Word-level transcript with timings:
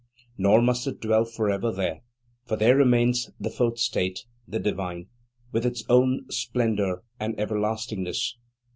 Nor 0.35 0.63
must 0.63 0.87
it 0.87 0.99
dwell 0.99 1.25
forever 1.25 1.71
there, 1.71 1.99
for 2.47 2.55
there 2.57 2.75
remains 2.75 3.29
the 3.39 3.51
fourth 3.51 3.77
state, 3.77 4.25
the 4.47 4.57
divine, 4.57 5.09
with 5.51 5.63
its 5.63 5.83
own 5.89 6.25
splendour 6.31 7.03
and 7.19 7.39
everlastingness. 7.39 8.35